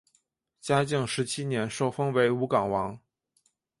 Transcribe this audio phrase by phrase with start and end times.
[0.59, 2.99] 嘉靖十七年受封为武冈王。